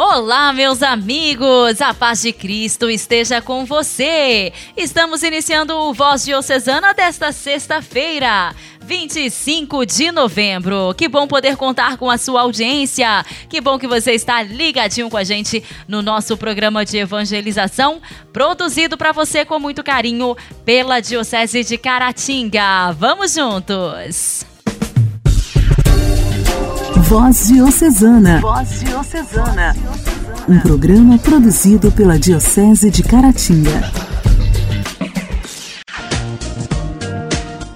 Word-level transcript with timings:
Olá, 0.00 0.52
meus 0.52 0.80
amigos! 0.80 1.82
A 1.82 1.92
paz 1.92 2.22
de 2.22 2.32
Cristo 2.32 2.88
esteja 2.88 3.42
com 3.42 3.64
você! 3.64 4.52
Estamos 4.76 5.24
iniciando 5.24 5.74
o 5.74 5.92
Voz 5.92 6.24
Diocesana 6.24 6.94
desta 6.94 7.32
sexta-feira. 7.32 8.54
25 8.80 9.84
de 9.84 10.12
novembro. 10.12 10.94
Que 10.96 11.08
bom 11.08 11.26
poder 11.26 11.56
contar 11.56 11.96
com 11.96 12.08
a 12.08 12.16
sua 12.16 12.42
audiência. 12.42 13.26
Que 13.48 13.60
bom 13.60 13.76
que 13.76 13.88
você 13.88 14.12
está 14.12 14.40
ligadinho 14.40 15.10
com 15.10 15.16
a 15.16 15.24
gente 15.24 15.64
no 15.88 16.00
nosso 16.00 16.36
programa 16.36 16.84
de 16.84 16.98
evangelização, 16.98 18.00
produzido 18.32 18.96
para 18.96 19.10
você 19.10 19.44
com 19.44 19.58
muito 19.58 19.82
carinho 19.82 20.36
pela 20.64 21.00
Diocese 21.00 21.64
de 21.64 21.76
Caratinga. 21.76 22.92
Vamos 22.92 23.34
juntos! 23.34 24.47
Voz 27.08 27.48
Diocesana. 27.48 28.38
Voz 28.42 28.80
Diocesana. 28.80 29.74
Um 30.46 30.60
programa 30.60 31.16
produzido 31.16 31.90
pela 31.90 32.18
Diocese 32.18 32.90
de 32.90 33.02
Caratinga. 33.02 33.90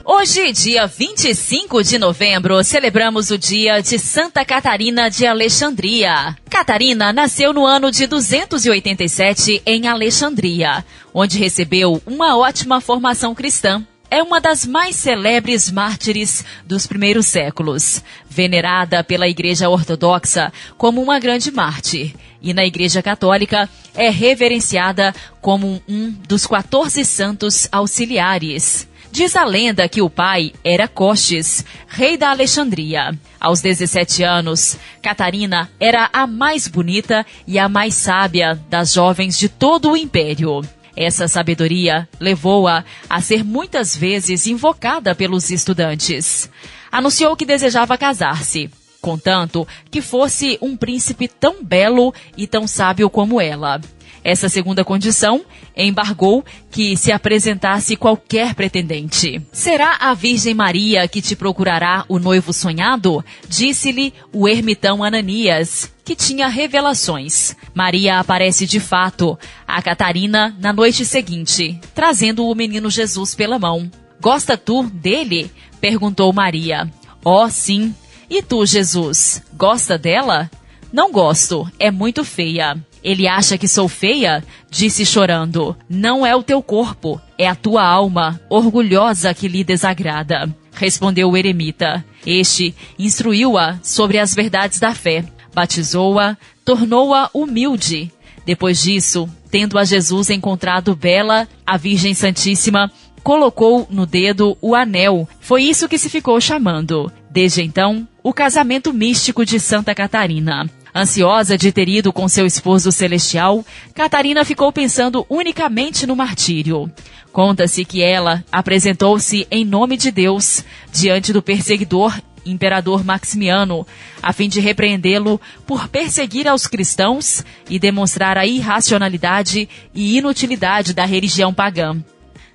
Hoje, 0.05 0.53
dia 0.53 0.87
25 0.87 1.83
de 1.83 1.99
novembro, 1.99 2.63
celebramos 2.63 3.31
o 3.31 3.39
dia 3.39 3.81
de 3.81 3.99
Santa 3.99 4.45
Catarina 4.45 5.09
de 5.09 5.27
Alexandria. 5.27 6.37
Catarina 6.51 7.11
nasceu 7.11 7.55
no 7.55 7.65
ano 7.65 7.91
de 7.91 8.07
287 8.07 9.63
em 9.65 9.89
Alexandria, 9.89 10.85
onde 11.15 11.39
recebeu 11.39 12.03
uma 12.07 12.37
ótima 12.37 12.83
formação 12.83 13.35
cristã 13.35 13.83
é 14.13 14.23
uma 14.23 14.43
das 14.43 14.67
mais 14.67 14.95
celebres 14.95 15.71
mártires 15.71 16.45
dos 16.67 16.87
primeiros 16.87 17.27
séculos, 17.27 18.05
venerada 18.29 19.03
pela 19.03 19.27
Igreja 19.27 19.71
Ortodoxa 19.71 20.53
como 20.77 21.01
uma 21.03 21.19
grande 21.19 21.51
mártir, 21.51 22.15
e 22.43 22.53
na 22.53 22.63
Igreja 22.63 23.03
Católica 23.03 23.71
é 23.95 24.11
reverenciada 24.11 25.15
como 25.41 25.83
um 25.89 26.11
dos 26.29 26.47
14 26.47 27.03
santos 27.07 27.67
auxiliares. 27.73 28.87
Diz 29.11 29.35
a 29.35 29.47
lenda 29.47 29.89
que 29.89 30.03
o 30.03 30.11
pai 30.11 30.53
era 30.63 30.87
Costes, 30.87 31.65
rei 31.89 32.19
da 32.19 32.33
Alexandria. 32.33 33.19
Aos 33.41 33.63
17 33.63 34.23
anos, 34.23 34.77
Catarina 35.01 35.71
era 35.81 36.11
a 36.13 36.27
mais 36.27 36.69
bonita 36.69 37.25
e 37.47 37.59
a 37.59 37.67
mais 37.67 37.95
sábia 37.95 38.61
das 38.69 38.93
jovens 38.93 39.39
de 39.39 39.49
todo 39.49 39.93
o 39.93 39.97
império. 39.97 40.61
Essa 40.97 41.27
sabedoria 41.27 42.09
levou-a 42.21 42.85
a 43.09 43.21
ser 43.21 43.45
muitas 43.45 43.97
vezes 43.97 44.47
invocada 44.47 45.15
pelos 45.15 45.51
estudantes. 45.51 46.51
Anunciou 46.91 47.35
que 47.35 47.47
desejava 47.47 47.97
casar-se, 47.97 48.71
contanto 49.01 49.67
que 49.91 50.03
fosse 50.03 50.59
um 50.61 50.77
príncipe 50.77 51.27
tão 51.29 51.65
belo 51.65 52.15
e 52.37 52.47
tão 52.47 52.67
sábio 52.67 53.09
como 53.09 53.41
ela. 53.41 53.81
Essa 54.25 54.49
segunda 54.49 54.85
condição 54.85 55.45
embargou 55.77 56.45
que 56.71 56.97
se 56.97 57.11
apresentasse 57.11 57.97
qualquer 57.97 58.55
pretendente. 58.55 59.43
Será 59.53 59.97
a 60.01 60.15
Virgem 60.15 60.55
Maria 60.55 61.09
que 61.09 61.21
te 61.21 61.35
procurará 61.35 62.05
o 62.09 62.19
noivo 62.19 62.53
sonhado? 62.53 63.25
Disse-lhe 63.49 64.13
o 64.33 64.49
ermitão 64.49 65.03
Ananias, 65.03 65.93
que 66.05 66.15
tinha 66.15 66.49
revelações. 66.49 67.57
Maria 67.75 68.19
aparece 68.19 68.67
de 68.67 68.79
fato 68.79 69.39
a 69.67 69.83
Catarina 69.83 70.57
na 70.61 70.73
noite 70.73 71.05
seguinte, 71.05 71.81
trazendo 71.95 72.47
o 72.47 72.55
menino 72.55 72.91
Jesus 72.91 73.35
pela 73.35 73.59
mão. 73.59 73.91
Gosta 74.21 74.57
tu 74.57 74.85
dele? 74.85 75.51
perguntou 75.81 76.33
Maria. 76.33 76.89
Oh, 77.25 77.49
sim. 77.49 77.93
E 78.31 78.41
tu, 78.41 78.65
Jesus, 78.65 79.43
gosta 79.55 79.99
dela? 79.99 80.51
Não 80.93 81.11
gosto, 81.11 81.71
é 81.79 81.91
muito 81.91 82.25
feia. 82.25 82.77
Ele 83.03 83.27
acha 83.27 83.59
que 83.59 83.67
sou 83.67 83.89
feia? 83.89 84.45
Disse 84.71 85.05
chorando. 85.05 85.77
Não 85.89 86.25
é 86.25 86.35
o 86.35 86.43
teu 86.43 86.63
corpo, 86.63 87.21
é 87.37 87.49
a 87.49 87.55
tua 87.55 87.85
alma, 87.85 88.41
orgulhosa 88.49 89.35
que 89.35 89.49
lhe 89.49 89.65
desagrada. 89.65 90.55
Respondeu 90.73 91.31
o 91.31 91.37
eremita. 91.37 92.05
Este 92.25 92.75
instruiu-a 92.99 93.79
sobre 93.83 94.19
as 94.19 94.35
verdades 94.35 94.79
da 94.79 94.95
fé, 94.95 95.25
batizou-a, 95.53 96.37
tornou-a 96.65 97.29
humilde. 97.35 98.11
Depois 98.47 98.83
disso, 98.83 99.29
tendo 99.51 99.79
a 99.79 99.85
Jesus 99.85 100.31
encontrado 100.31 100.97
bela, 100.97 101.49
a 101.67 101.77
Virgem 101.77 102.15
Santíssima 102.15 102.91
colocou 103.23 103.87
no 103.91 104.07
dedo 104.07 104.57
o 104.61 104.75
anel. 104.75 105.29
Foi 105.41 105.63
isso 105.63 105.89
que 105.89 105.99
se 105.99 106.09
ficou 106.09 106.41
chamando. 106.41 107.11
Desde 107.31 107.63
então, 107.63 108.07
o 108.23 108.33
casamento 108.33 108.93
místico 108.93 109.45
de 109.45 109.59
Santa 109.59 109.95
Catarina. 109.95 110.69
Ansiosa 110.95 111.57
de 111.57 111.73
ter 111.73 111.89
ido 111.89 112.13
com 112.13 112.29
seu 112.29 112.45
esposo 112.45 112.93
celestial, 112.93 113.65
Catarina 113.95 114.45
ficou 114.45 114.71
pensando 114.71 115.25
unicamente 115.29 116.07
no 116.07 116.15
martírio. 116.15 116.91
Conta-se 117.33 117.83
que 117.85 118.03
ela 118.03 118.45
apresentou-se 118.53 119.47
em 119.51 119.65
nome 119.65 119.97
de 119.97 120.11
Deus 120.11 120.63
diante 120.93 121.33
do 121.33 121.43
perseguidor 121.43 122.21
imperador 122.45 123.05
Maximiano, 123.05 123.87
a 124.23 124.33
fim 124.33 124.49
de 124.49 124.61
repreendê-lo 124.61 125.41
por 125.67 125.89
perseguir 125.89 126.49
aos 126.49 126.67
cristãos 126.67 127.45
e 127.71 127.79
demonstrar 127.79 128.37
a 128.37 128.45
irracionalidade 128.45 129.69
e 129.95 130.19
inutilidade 130.19 130.93
da 130.93 131.05
religião 131.05 131.55
pagã. 131.55 132.03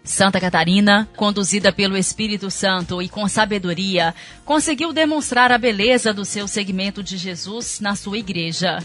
Santa 0.07 0.39
Catarina, 0.39 1.07
conduzida 1.17 1.71
pelo 1.71 1.97
Espírito 1.97 2.49
Santo 2.49 3.01
e 3.01 3.09
com 3.09 3.27
sabedoria, 3.27 4.15
conseguiu 4.45 4.93
demonstrar 4.93 5.51
a 5.51 5.57
beleza 5.57 6.13
do 6.13 6.23
seu 6.23 6.47
segmento 6.47 7.03
de 7.03 7.17
Jesus 7.17 7.81
na 7.81 7.93
sua 7.93 8.17
igreja. 8.17 8.79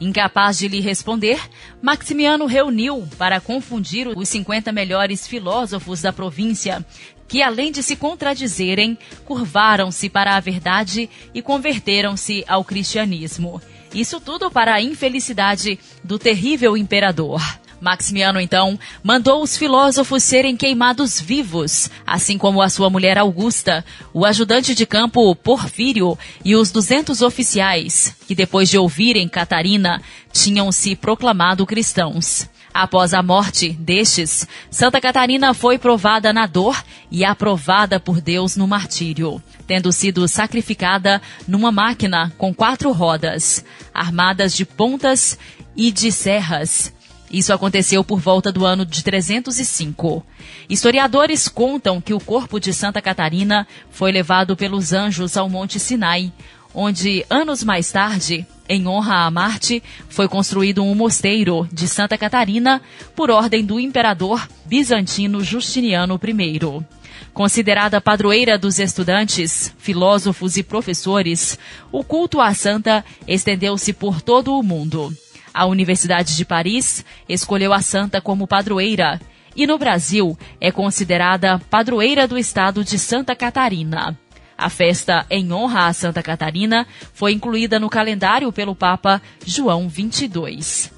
Incapaz 0.00 0.56
de 0.56 0.68
lhe 0.68 0.80
responder, 0.80 1.40
Maximiano 1.82 2.46
reuniu 2.46 3.08
para 3.18 3.40
confundir 3.40 4.06
os 4.06 4.28
50 4.28 4.70
melhores 4.70 5.26
filósofos 5.26 6.00
da 6.00 6.12
província, 6.12 6.86
que 7.26 7.42
além 7.42 7.72
de 7.72 7.82
se 7.82 7.96
contradizerem, 7.96 8.96
curvaram-se 9.24 10.08
para 10.08 10.36
a 10.36 10.40
verdade 10.40 11.10
e 11.34 11.42
converteram-se 11.42 12.44
ao 12.46 12.64
cristianismo. 12.64 13.60
Isso 13.92 14.20
tudo 14.20 14.48
para 14.48 14.74
a 14.74 14.80
infelicidade 14.80 15.76
do 16.04 16.20
terrível 16.20 16.76
imperador. 16.76 17.42
Maximiano, 17.80 18.40
então, 18.40 18.78
mandou 19.02 19.42
os 19.42 19.56
filósofos 19.56 20.22
serem 20.22 20.56
queimados 20.56 21.20
vivos, 21.20 21.90
assim 22.06 22.36
como 22.36 22.60
a 22.60 22.68
sua 22.68 22.90
mulher 22.90 23.18
Augusta, 23.18 23.84
o 24.12 24.24
ajudante 24.24 24.74
de 24.74 24.84
campo 24.84 25.34
Porfírio 25.36 26.18
e 26.44 26.56
os 26.56 26.70
duzentos 26.70 27.22
oficiais, 27.22 28.16
que 28.26 28.34
depois 28.34 28.68
de 28.68 28.78
ouvirem 28.78 29.28
Catarina, 29.28 30.02
tinham 30.32 30.70
se 30.72 30.96
proclamado 30.96 31.64
cristãos. 31.66 32.48
Após 32.72 33.14
a 33.14 33.22
morte 33.22 33.70
destes, 33.70 34.46
Santa 34.70 35.00
Catarina 35.00 35.54
foi 35.54 35.78
provada 35.78 36.32
na 36.32 36.46
dor 36.46 36.80
e 37.10 37.24
aprovada 37.24 37.98
por 37.98 38.20
Deus 38.20 38.56
no 38.56 38.68
martírio, 38.68 39.42
tendo 39.66 39.90
sido 39.90 40.28
sacrificada 40.28 41.20
numa 41.46 41.72
máquina 41.72 42.32
com 42.36 42.54
quatro 42.54 42.92
rodas, 42.92 43.64
armadas 43.92 44.54
de 44.54 44.64
pontas 44.64 45.38
e 45.74 45.90
de 45.90 46.12
serras, 46.12 46.92
isso 47.30 47.52
aconteceu 47.52 48.02
por 48.02 48.20
volta 48.20 48.50
do 48.50 48.64
ano 48.64 48.84
de 48.84 49.02
305. 49.02 50.24
Historiadores 50.68 51.48
contam 51.48 52.00
que 52.00 52.14
o 52.14 52.20
corpo 52.20 52.58
de 52.58 52.72
Santa 52.72 53.02
Catarina 53.02 53.66
foi 53.90 54.12
levado 54.12 54.56
pelos 54.56 54.92
anjos 54.92 55.36
ao 55.36 55.48
Monte 55.48 55.78
Sinai, 55.78 56.32
onde, 56.74 57.24
anos 57.28 57.62
mais 57.62 57.90
tarde, 57.90 58.46
em 58.68 58.86
honra 58.86 59.26
a 59.26 59.30
Marte, 59.30 59.82
foi 60.08 60.28
construído 60.28 60.82
um 60.82 60.94
mosteiro 60.94 61.68
de 61.72 61.88
Santa 61.88 62.18
Catarina 62.18 62.82
por 63.16 63.30
ordem 63.30 63.64
do 63.64 63.80
imperador 63.80 64.46
bizantino 64.66 65.42
Justiniano 65.42 66.20
I. 66.22 66.84
Considerada 67.32 68.00
padroeira 68.00 68.58
dos 68.58 68.78
estudantes, 68.78 69.74
filósofos 69.78 70.56
e 70.56 70.62
professores, 70.62 71.58
o 71.90 72.02
culto 72.02 72.40
à 72.40 72.52
santa 72.52 73.04
estendeu-se 73.26 73.92
por 73.92 74.20
todo 74.20 74.58
o 74.58 74.62
mundo. 74.62 75.12
A 75.52 75.66
Universidade 75.66 76.36
de 76.36 76.44
Paris 76.44 77.04
escolheu 77.28 77.72
a 77.72 77.80
santa 77.80 78.20
como 78.20 78.46
padroeira 78.46 79.20
e 79.56 79.66
no 79.66 79.76
Brasil 79.76 80.38
é 80.60 80.70
considerada 80.70 81.60
padroeira 81.70 82.28
do 82.28 82.38
estado 82.38 82.84
de 82.84 82.98
Santa 82.98 83.34
Catarina. 83.34 84.16
A 84.56 84.68
festa 84.68 85.24
em 85.30 85.52
honra 85.52 85.86
a 85.86 85.92
Santa 85.92 86.22
Catarina 86.22 86.86
foi 87.12 87.32
incluída 87.32 87.78
no 87.78 87.88
calendário 87.88 88.52
pelo 88.52 88.74
Papa 88.74 89.22
João 89.44 89.88
XXII. 89.88 90.90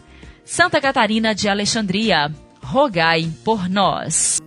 Santa 0.44 0.80
Catarina 0.80 1.34
de 1.34 1.48
Alexandria, 1.48 2.30
rogai 2.62 3.30
por 3.44 3.68
nós. 3.68 4.40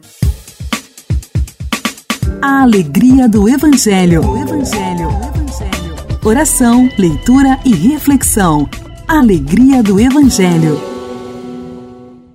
A 2.41 2.61
alegria 2.63 3.29
do 3.29 3.47
Evangelho. 3.47 4.21
Evangelho. 4.21 5.09
Evangelho. 5.09 5.93
Oração, 6.25 6.89
leitura 6.97 7.59
e 7.65 7.73
reflexão. 7.73 8.69
Alegria 9.07 9.83
do 9.83 9.99
Evangelho. 9.99 10.79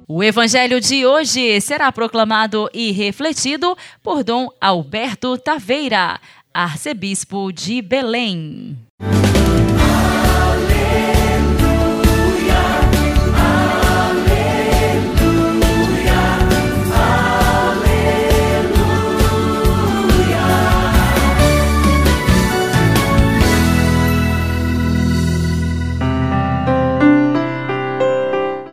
O 0.06 0.22
evangelho 0.22 0.80
de 0.80 1.06
hoje 1.06 1.60
será 1.62 1.90
proclamado 1.90 2.68
e 2.74 2.92
refletido 2.92 3.76
por 4.02 4.22
Dom 4.22 4.48
Alberto 4.60 5.38
Taveira, 5.38 6.20
arcebispo 6.52 7.50
de 7.52 7.80
Belém. 7.80 8.87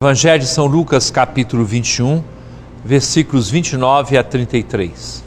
Evangelho 0.05 0.39
de 0.41 0.45
São 0.45 0.67
Lucas, 0.67 1.09
capítulo 1.09 1.65
21, 1.65 2.23
versículos 2.83 3.49
29 3.49 4.15
a 4.19 4.23
33. 4.23 5.23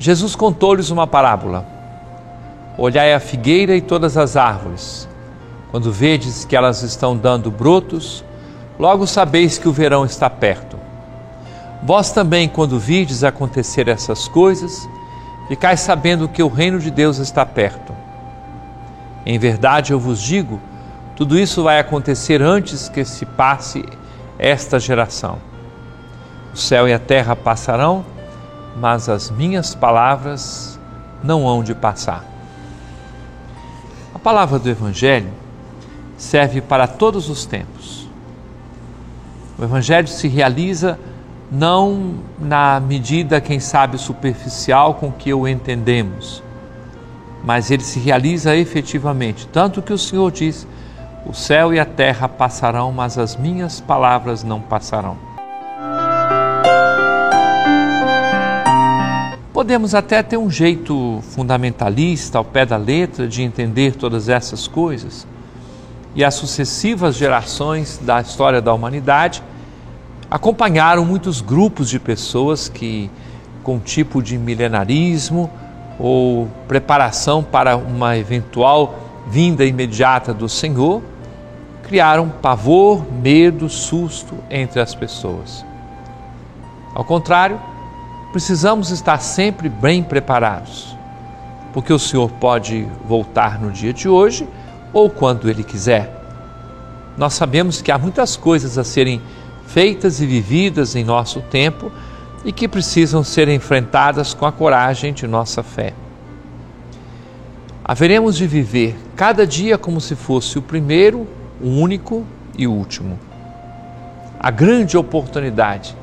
Jesus 0.00 0.34
contou-lhes 0.34 0.90
uma 0.90 1.06
parábola. 1.06 1.64
Olhai 2.76 3.14
a 3.14 3.20
figueira 3.20 3.76
e 3.76 3.80
todas 3.80 4.16
as 4.16 4.36
árvores. 4.36 5.08
Quando 5.70 5.92
vedes 5.92 6.44
que 6.44 6.56
elas 6.56 6.82
estão 6.82 7.16
dando 7.16 7.52
brotos, 7.52 8.24
logo 8.80 9.06
sabeis 9.06 9.58
que 9.58 9.68
o 9.68 9.72
verão 9.72 10.04
está 10.04 10.28
perto. 10.28 10.76
Vós 11.84 12.10
também, 12.10 12.48
quando 12.48 12.80
vides 12.80 13.22
acontecer 13.22 13.86
essas 13.86 14.26
coisas, 14.26 14.88
ficais 15.46 15.78
sabendo 15.78 16.28
que 16.28 16.42
o 16.42 16.48
reino 16.48 16.80
de 16.80 16.90
Deus 16.90 17.18
está 17.18 17.46
perto. 17.46 17.94
Em 19.24 19.38
verdade 19.38 19.92
eu 19.92 20.00
vos 20.00 20.20
digo, 20.20 20.60
tudo 21.16 21.38
isso 21.38 21.62
vai 21.62 21.78
acontecer 21.78 22.42
antes 22.42 22.88
que 22.88 23.04
se 23.04 23.24
passe 23.24 23.84
esta 24.38 24.80
geração. 24.80 25.38
O 26.52 26.56
céu 26.56 26.88
e 26.88 26.92
a 26.92 26.98
terra 26.98 27.36
passarão, 27.36 28.04
mas 28.76 29.08
as 29.08 29.30
minhas 29.30 29.74
palavras 29.74 30.78
não 31.22 31.46
hão 31.46 31.62
de 31.62 31.74
passar. 31.74 32.24
A 34.14 34.18
palavra 34.18 34.58
do 34.58 34.68
Evangelho 34.68 35.30
serve 36.16 36.60
para 36.60 36.86
todos 36.86 37.28
os 37.28 37.46
tempos. 37.46 38.08
O 39.58 39.62
Evangelho 39.62 40.08
se 40.08 40.26
realiza 40.26 40.98
não 41.50 42.14
na 42.38 42.80
medida, 42.80 43.40
quem 43.40 43.60
sabe, 43.60 43.98
superficial 43.98 44.94
com 44.94 45.12
que 45.12 45.32
o 45.32 45.46
entendemos, 45.46 46.42
mas 47.44 47.70
ele 47.70 47.84
se 47.84 48.00
realiza 48.00 48.56
efetivamente. 48.56 49.46
Tanto 49.48 49.80
que 49.80 49.92
o 49.92 49.98
Senhor 49.98 50.32
diz 50.32 50.66
o 51.26 51.32
céu 51.32 51.72
e 51.72 51.80
a 51.80 51.86
terra 51.86 52.28
passarão, 52.28 52.92
mas 52.92 53.16
as 53.16 53.36
minhas 53.36 53.80
palavras 53.80 54.44
não 54.44 54.60
passarão. 54.60 55.16
Podemos 59.52 59.94
até 59.94 60.22
ter 60.22 60.36
um 60.36 60.50
jeito 60.50 61.20
fundamentalista, 61.30 62.36
ao 62.36 62.44
pé 62.44 62.66
da 62.66 62.76
letra, 62.76 63.26
de 63.26 63.42
entender 63.42 63.94
todas 63.94 64.28
essas 64.28 64.66
coisas. 64.66 65.26
E 66.14 66.22
as 66.22 66.34
sucessivas 66.34 67.16
gerações 67.16 67.98
da 68.02 68.20
história 68.20 68.60
da 68.60 68.74
humanidade 68.74 69.42
acompanharam 70.30 71.04
muitos 71.04 71.40
grupos 71.40 71.88
de 71.88 71.98
pessoas 71.98 72.68
que, 72.68 73.10
com 73.62 73.78
tipo 73.78 74.22
de 74.22 74.36
milenarismo 74.36 75.50
ou 75.98 76.48
preparação 76.68 77.42
para 77.42 77.76
uma 77.76 78.16
eventual 78.16 78.98
vinda 79.26 79.64
imediata 79.64 80.34
do 80.34 80.48
Senhor, 80.48 81.02
criaram 81.86 82.28
pavor, 82.28 83.04
medo, 83.12 83.68
susto 83.68 84.34
entre 84.50 84.80
as 84.80 84.94
pessoas. 84.94 85.64
Ao 86.94 87.04
contrário, 87.04 87.60
precisamos 88.32 88.90
estar 88.90 89.18
sempre 89.18 89.68
bem 89.68 90.02
preparados, 90.02 90.96
porque 91.72 91.92
o 91.92 91.98
Senhor 91.98 92.30
pode 92.32 92.88
voltar 93.06 93.60
no 93.60 93.70
dia 93.70 93.92
de 93.92 94.08
hoje 94.08 94.48
ou 94.92 95.10
quando 95.10 95.48
Ele 95.48 95.62
quiser. 95.62 96.10
Nós 97.16 97.34
sabemos 97.34 97.82
que 97.82 97.92
há 97.92 97.98
muitas 97.98 98.36
coisas 98.36 98.78
a 98.78 98.84
serem 98.84 99.20
feitas 99.66 100.20
e 100.20 100.26
vividas 100.26 100.96
em 100.96 101.04
nosso 101.04 101.40
tempo 101.42 101.92
e 102.44 102.52
que 102.52 102.68
precisam 102.68 103.22
ser 103.22 103.48
enfrentadas 103.48 104.34
com 104.34 104.46
a 104.46 104.52
coragem 104.52 105.12
de 105.12 105.26
nossa 105.26 105.62
fé. 105.62 105.94
Haveremos 107.84 108.36
de 108.36 108.46
viver 108.46 108.96
cada 109.14 109.46
dia 109.46 109.76
como 109.76 110.00
se 110.00 110.16
fosse 110.16 110.58
o 110.58 110.62
primeiro 110.62 111.26
o 111.60 111.68
único 111.68 112.24
e 112.56 112.66
último. 112.66 113.18
A 114.38 114.50
grande 114.50 114.96
oportunidade 114.96 115.96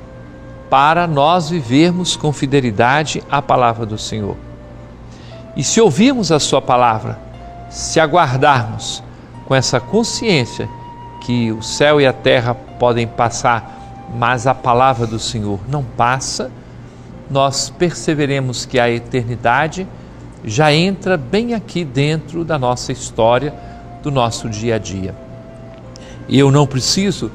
para 0.70 1.06
nós 1.06 1.50
vivermos 1.50 2.16
com 2.16 2.32
fidelidade 2.32 3.22
a 3.30 3.42
palavra 3.42 3.86
do 3.86 3.98
Senhor. 3.98 4.38
E 5.56 5.64
se 5.64 5.82
ouvirmos 5.82 6.32
a 6.32 6.40
Sua 6.40 6.62
palavra, 6.62 7.20
se 7.70 8.00
aguardarmos 8.00 9.04
com 9.46 9.54
essa 9.54 9.80
consciência 9.80 10.70
que 11.22 11.52
o 11.52 11.62
céu 11.62 12.00
e 12.00 12.08
a 12.08 12.14
terra 12.14 12.56
podem 12.56 13.06
passar, 13.06 14.08
mas 14.14 14.48
a 14.48 14.56
palavra 14.56 15.06
do 15.06 15.20
Senhor 15.20 15.60
não 15.68 15.84
passa, 15.84 16.50
nós 17.30 17.70
perceberemos 17.70 18.66
que 18.66 18.80
a 18.80 18.90
eternidade 18.90 19.88
já 20.44 20.74
entra 20.74 21.18
bem 21.18 21.54
aqui 21.54 21.86
dentro 21.86 22.44
da 22.44 22.58
nossa 22.58 22.92
história, 22.92 23.54
do 24.02 24.10
nosso 24.10 24.50
dia 24.50 24.76
a 24.76 24.80
dia. 24.80 25.16
E 26.32 26.40
eu 26.40 26.50
não 26.50 26.66
preciso 26.66 27.30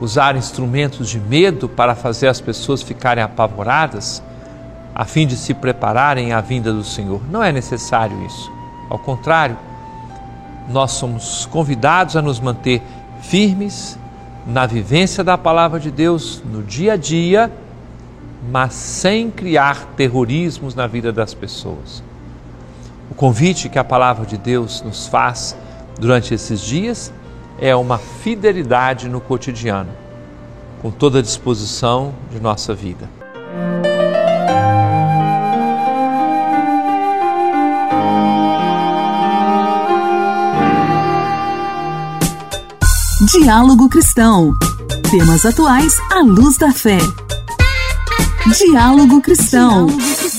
usar 0.00 0.34
instrumentos 0.34 1.08
de 1.08 1.20
medo 1.20 1.68
para 1.68 1.94
fazer 1.94 2.26
as 2.26 2.40
pessoas 2.40 2.82
ficarem 2.82 3.22
apavoradas, 3.22 4.20
a 4.92 5.04
fim 5.04 5.24
de 5.24 5.36
se 5.36 5.54
prepararem 5.54 6.32
à 6.32 6.40
vinda 6.40 6.72
do 6.72 6.82
Senhor. 6.82 7.20
Não 7.30 7.44
é 7.44 7.52
necessário 7.52 8.26
isso. 8.26 8.50
Ao 8.90 8.98
contrário, 8.98 9.56
nós 10.68 10.90
somos 10.92 11.46
convidados 11.46 12.16
a 12.16 12.22
nos 12.22 12.40
manter 12.40 12.82
firmes 13.22 13.96
na 14.44 14.66
vivência 14.66 15.22
da 15.22 15.38
palavra 15.38 15.78
de 15.78 15.92
Deus 15.92 16.42
no 16.44 16.60
dia 16.60 16.94
a 16.94 16.96
dia, 16.96 17.52
mas 18.50 18.72
sem 18.74 19.30
criar 19.30 19.86
terrorismos 19.96 20.74
na 20.74 20.88
vida 20.88 21.12
das 21.12 21.34
pessoas. 21.34 22.02
O 23.08 23.14
convite 23.14 23.68
que 23.68 23.78
a 23.78 23.84
palavra 23.84 24.26
de 24.26 24.36
Deus 24.36 24.82
nos 24.82 25.06
faz 25.06 25.56
durante 26.00 26.34
esses 26.34 26.60
dias 26.60 27.12
é 27.60 27.76
uma 27.76 27.98
fidelidade 27.98 29.08
no 29.08 29.20
cotidiano, 29.20 29.90
com 30.80 30.90
toda 30.90 31.18
a 31.18 31.22
disposição 31.22 32.14
de 32.32 32.40
nossa 32.40 32.74
vida. 32.74 33.08
Diálogo 43.30 43.88
Cristão. 43.90 44.54
Temas 45.10 45.44
atuais 45.44 45.94
à 46.10 46.20
luz 46.20 46.56
da 46.56 46.72
fé. 46.72 46.98
Diálogo 48.56 49.20
Cristão. 49.20 49.86
Diálogo 49.86 50.29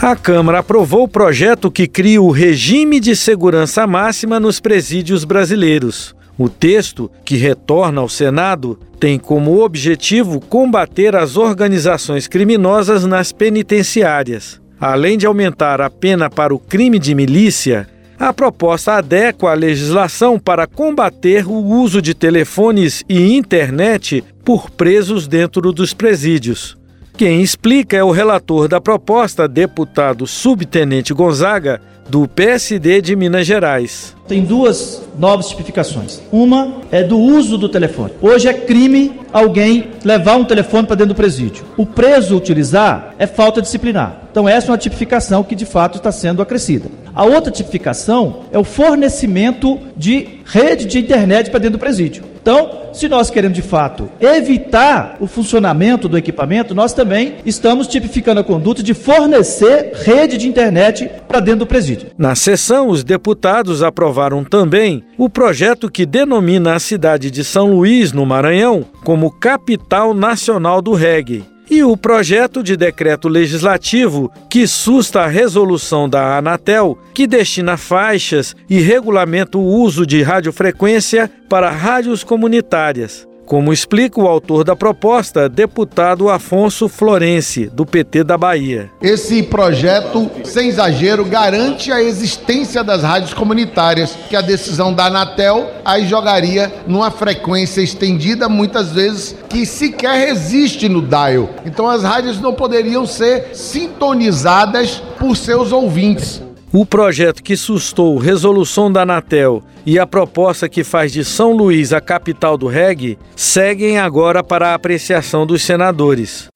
A 0.00 0.14
Câmara 0.14 0.60
aprovou 0.60 1.02
o 1.02 1.08
projeto 1.08 1.72
que 1.72 1.88
cria 1.88 2.22
o 2.22 2.30
regime 2.30 3.00
de 3.00 3.16
segurança 3.16 3.84
máxima 3.84 4.38
nos 4.38 4.60
presídios 4.60 5.24
brasileiros. 5.24 6.14
O 6.38 6.48
texto, 6.48 7.10
que 7.24 7.36
retorna 7.36 8.00
ao 8.00 8.08
Senado, 8.08 8.78
tem 9.00 9.18
como 9.18 9.60
objetivo 9.60 10.40
combater 10.40 11.16
as 11.16 11.36
organizações 11.36 12.28
criminosas 12.28 13.04
nas 13.04 13.32
penitenciárias. 13.32 14.60
Além 14.80 15.18
de 15.18 15.26
aumentar 15.26 15.80
a 15.80 15.90
pena 15.90 16.30
para 16.30 16.54
o 16.54 16.60
crime 16.60 17.00
de 17.00 17.12
milícia, 17.12 17.88
a 18.16 18.32
proposta 18.32 18.92
adequa 18.92 19.50
a 19.50 19.54
legislação 19.54 20.38
para 20.38 20.68
combater 20.68 21.44
o 21.44 21.54
uso 21.54 22.00
de 22.00 22.14
telefones 22.14 23.02
e 23.08 23.36
internet 23.36 24.22
por 24.44 24.70
presos 24.70 25.26
dentro 25.26 25.72
dos 25.72 25.92
presídios. 25.92 26.77
Quem 27.18 27.42
explica 27.42 27.96
é 27.96 28.04
o 28.04 28.12
relator 28.12 28.68
da 28.68 28.80
proposta, 28.80 29.48
deputado 29.48 30.24
subtenente 30.24 31.12
Gonzaga, 31.12 31.80
do 32.08 32.28
PSD 32.28 33.02
de 33.02 33.16
Minas 33.16 33.44
Gerais. 33.44 34.14
Tem 34.28 34.44
duas 34.44 35.02
novas 35.18 35.48
tipificações. 35.48 36.20
Uma 36.30 36.76
é 36.92 37.02
do 37.02 37.18
uso 37.18 37.58
do 37.58 37.68
telefone. 37.68 38.12
Hoje 38.22 38.46
é 38.46 38.54
crime 38.54 39.20
alguém 39.32 39.90
levar 40.04 40.36
um 40.36 40.44
telefone 40.44 40.86
para 40.86 40.94
dentro 40.94 41.12
do 41.12 41.16
presídio. 41.16 41.64
O 41.76 41.84
preso 41.84 42.36
utilizar 42.36 43.12
é 43.18 43.26
falta 43.26 43.60
disciplinar. 43.60 44.22
Então, 44.30 44.48
essa 44.48 44.68
é 44.68 44.70
uma 44.70 44.78
tipificação 44.78 45.42
que 45.42 45.56
de 45.56 45.66
fato 45.66 45.98
está 45.98 46.12
sendo 46.12 46.40
acrescida. 46.40 46.88
A 47.12 47.24
outra 47.24 47.50
tipificação 47.50 48.44
é 48.52 48.58
o 48.58 48.62
fornecimento 48.62 49.76
de 49.96 50.38
rede 50.44 50.84
de 50.84 51.00
internet 51.00 51.50
para 51.50 51.58
dentro 51.58 51.78
do 51.78 51.80
presídio. 51.80 52.22
Então, 52.48 52.94
se 52.94 53.10
nós 53.10 53.28
queremos 53.28 53.54
de 53.54 53.60
fato 53.60 54.08
evitar 54.18 55.18
o 55.20 55.26
funcionamento 55.26 56.08
do 56.08 56.16
equipamento, 56.16 56.74
nós 56.74 56.94
também 56.94 57.34
estamos 57.44 57.86
tipificando 57.86 58.40
a 58.40 58.44
conduta 58.44 58.82
de 58.82 58.94
fornecer 58.94 59.92
rede 59.92 60.38
de 60.38 60.48
internet 60.48 61.10
para 61.28 61.40
dentro 61.40 61.58
do 61.58 61.66
presídio. 61.66 62.08
Na 62.16 62.34
sessão, 62.34 62.88
os 62.88 63.04
deputados 63.04 63.82
aprovaram 63.82 64.42
também 64.42 65.04
o 65.18 65.28
projeto 65.28 65.90
que 65.90 66.06
denomina 66.06 66.74
a 66.74 66.78
cidade 66.78 67.30
de 67.30 67.44
São 67.44 67.74
Luís, 67.74 68.14
no 68.14 68.24
Maranhão, 68.24 68.82
como 69.04 69.30
capital 69.30 70.14
nacional 70.14 70.80
do 70.80 70.94
reggae 70.94 71.44
e 71.70 71.82
o 71.84 71.96
projeto 71.96 72.62
de 72.62 72.76
decreto 72.76 73.28
legislativo 73.28 74.32
que 74.48 74.66
susta 74.66 75.20
a 75.20 75.26
resolução 75.26 76.08
da 76.08 76.38
Anatel, 76.38 76.98
que 77.12 77.26
destina 77.26 77.76
faixas 77.76 78.56
e 78.68 78.80
regulamenta 78.80 79.58
o 79.58 79.62
uso 79.62 80.06
de 80.06 80.22
radiofrequência 80.22 81.30
para 81.48 81.70
rádios 81.70 82.24
comunitárias 82.24 83.27
como 83.48 83.72
explica 83.72 84.20
o 84.20 84.28
autor 84.28 84.62
da 84.62 84.76
proposta, 84.76 85.48
deputado 85.48 86.28
Afonso 86.28 86.86
Florense, 86.86 87.66
do 87.66 87.86
PT 87.86 88.22
da 88.22 88.36
Bahia. 88.36 88.90
Esse 89.00 89.42
projeto, 89.42 90.30
sem 90.44 90.68
exagero, 90.68 91.24
garante 91.24 91.90
a 91.90 92.02
existência 92.02 92.84
das 92.84 93.02
rádios 93.02 93.32
comunitárias, 93.32 94.14
que 94.28 94.36
a 94.36 94.42
decisão 94.42 94.92
da 94.92 95.06
Anatel 95.06 95.70
aí 95.82 96.06
jogaria 96.06 96.70
numa 96.86 97.10
frequência 97.10 97.80
estendida, 97.80 98.50
muitas 98.50 98.92
vezes 98.92 99.34
que 99.48 99.64
sequer 99.64 100.26
resiste 100.26 100.86
no 100.86 101.00
dial. 101.00 101.48
Então 101.64 101.88
as 101.88 102.02
rádios 102.02 102.38
não 102.38 102.52
poderiam 102.52 103.06
ser 103.06 103.48
sintonizadas 103.54 105.02
por 105.18 105.34
seus 105.34 105.72
ouvintes. 105.72 106.47
O 106.72 106.84
projeto 106.84 107.42
que 107.42 107.56
sustou 107.56 108.18
resolução 108.18 108.92
da 108.92 109.02
Anatel 109.02 109.62
e 109.86 109.98
a 109.98 110.06
proposta 110.06 110.68
que 110.68 110.84
faz 110.84 111.10
de 111.12 111.24
São 111.24 111.52
Luís 111.52 111.94
a 111.94 112.00
capital 112.00 112.58
do 112.58 112.66
reggae 112.66 113.18
seguem 113.34 113.98
agora 113.98 114.44
para 114.44 114.68
a 114.68 114.74
apreciação 114.74 115.46
dos 115.46 115.62
senadores. 115.62 116.48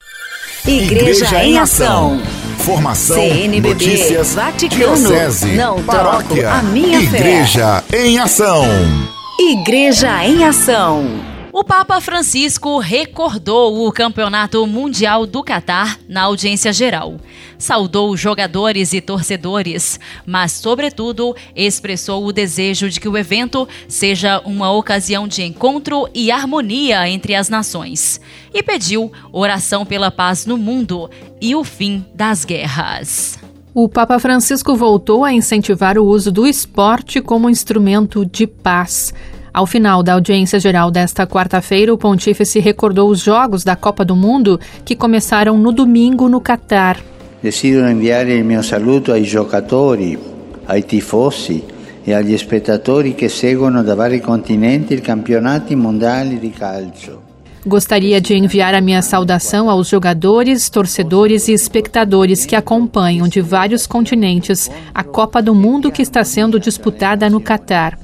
Igreja, 0.67 1.25
Igreja 1.25 1.45
em 1.45 1.59
Ação. 1.59 2.21
Formação, 2.59 3.17
CNBB, 3.17 3.69
notícias, 3.71 4.35
Vaticano, 4.35 4.95
diocese, 4.97 5.57
não 5.57 5.83
paróquia, 5.83 6.43
troco 6.43 6.59
a 6.59 6.63
minha 6.63 7.01
Igreja 7.01 7.83
fé. 7.89 8.07
em 8.07 8.19
Ação. 8.19 8.65
Igreja 9.41 10.25
em 10.25 10.45
Ação. 10.45 11.33
O 11.53 11.65
Papa 11.65 12.01
Francisco 12.01 12.79
recordou 12.79 13.87
o 13.87 13.93
Campeonato 13.93 14.67
Mundial 14.67 15.27
do 15.27 15.43
Catar 15.43 15.99
na 16.09 16.23
audiência 16.23 16.73
geral. 16.73 17.17
Saudou 17.63 18.17
jogadores 18.17 18.93
e 18.93 19.01
torcedores, 19.01 20.01
mas, 20.27 20.51
sobretudo, 20.51 21.33
expressou 21.55 22.27
o 22.27 22.33
desejo 22.33 22.91
de 22.91 22.99
que 22.99 23.09
o 23.09 23.17
evento 23.17 23.69
seja 23.87 24.43
uma 24.45 24.73
ocasião 24.73 25.29
de 25.29 25.45
encontro 25.45 26.09
e 26.13 26.33
harmonia 26.33 27.09
entre 27.09 27.37
as 27.37 27.49
nações. 27.49 28.21
E 28.53 28.65
pediu 28.65 29.13
oração 29.31 29.87
pela 29.87 30.11
paz 30.11 30.45
no 30.45 30.59
mundo 30.59 31.09
e 31.41 31.55
o 31.55 31.63
fim 31.63 32.05
das 32.13 32.45
guerras. 32.45 33.39
O 33.73 33.89
Papa 33.89 34.19
Francisco 34.19 34.75
voltou 34.75 35.25
a 35.25 35.33
incentivar 35.33 35.97
o 35.97 36.05
uso 36.05 36.33
do 36.33 36.49
esporte 36.49 37.21
como 37.21 37.49
instrumento 37.49 38.27
de 38.27 38.45
paz. 38.45 39.15
Ao 39.55 39.69
final 39.69 40.03
da 40.03 40.15
audiência 40.15 40.59
geral 40.59 40.91
desta 40.91 41.29
quarta-feira, 41.29 41.95
o 41.95 41.99
pontífice 41.99 42.59
recordou 42.59 43.09
os 43.09 43.21
jogos 43.21 43.63
da 43.63 43.77
Copa 43.77 44.05
do 44.05 44.17
Mundo 44.17 44.59
que 44.85 44.97
começaram 44.97 45.57
no 45.57 45.71
domingo 45.71 46.29
no 46.29 46.41
Catar. 46.41 47.12
Desidero 47.43 47.89
enviar 47.89 48.27
o 48.27 48.45
meu 48.45 48.63
saluto 48.63 49.11
ai 49.11 49.25
giocatori, 49.25 50.17
ai 50.65 50.85
tifosi 50.85 51.65
e 52.05 52.15
agli 52.15 52.39
spettatori 52.39 53.17
che 53.17 53.29
seguono 53.29 53.83
da 53.83 53.97
vari 53.97 54.21
continenti 54.21 54.95
i 54.95 55.01
campionati 55.01 55.75
mondiali 55.75 56.39
di 56.39 56.51
calcio. 56.51 57.21
Gostaria 57.65 58.21
de 58.21 58.35
enviar 58.35 58.75
a 58.75 58.81
minha 58.81 59.03
saudação 59.03 59.69
aos 59.69 59.89
jogadores, 59.89 60.71
torcedores 60.71 61.49
e 61.49 61.53
espectadores 61.53 62.47
que 62.47 62.55
acompanham 62.55 63.27
de 63.27 63.41
vários 63.41 63.89
continentes 63.89 64.71
a 64.95 65.03
Copa 65.03 65.43
do 65.43 65.53
Mundo 65.55 65.91
que 65.91 66.03
está 66.03 66.23
sendo 66.23 66.61
disputada 66.61 67.29
no 67.29 67.41
Catar 67.41 67.99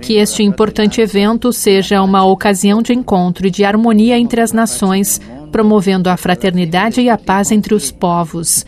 que 0.00 0.14
este 0.14 0.42
importante 0.42 1.00
evento 1.00 1.52
seja 1.52 2.02
uma 2.02 2.24
ocasião 2.24 2.80
de 2.82 2.92
encontro 2.92 3.46
e 3.46 3.50
de 3.50 3.64
harmonia 3.64 4.18
entre 4.18 4.40
as 4.40 4.52
nações, 4.52 5.20
promovendo 5.50 6.08
a 6.08 6.16
fraternidade 6.16 7.00
e 7.00 7.10
a 7.10 7.18
paz 7.18 7.50
entre 7.50 7.74
os 7.74 7.90
povos. 7.90 8.64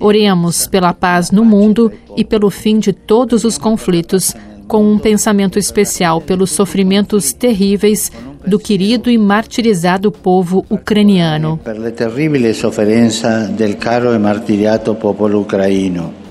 Oremos 0.00 0.66
pela 0.66 0.92
paz 0.92 1.30
no 1.30 1.44
mundo 1.44 1.92
e 2.16 2.24
pelo 2.24 2.50
fim 2.50 2.78
de 2.78 2.92
todos 2.92 3.44
os 3.44 3.58
conflitos, 3.58 4.34
com 4.66 4.92
um 4.92 4.98
pensamento 4.98 5.58
especial 5.58 6.20
pelos 6.20 6.50
sofrimentos 6.50 7.32
terríveis 7.32 8.12
do 8.46 8.58
querido 8.58 9.10
e 9.10 9.18
martirizado 9.18 10.12
povo 10.12 10.64
ucraniano. 10.70 11.58
Caro 11.64 11.82
e. 15.42 16.27